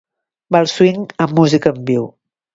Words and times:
ball 0.55 0.69
swing 0.75 1.03
amb 1.27 1.37
música 1.43 1.75
en 1.77 1.87
viu 1.93 2.09